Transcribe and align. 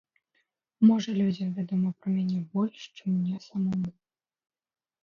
Можа, 0.91 1.09
людзям 1.19 1.53
вядома 1.59 1.93
пра 1.99 2.09
мяне 2.17 2.39
больш, 2.57 2.79
чым 2.97 3.09
мне 3.21 3.37
самому. 3.47 3.89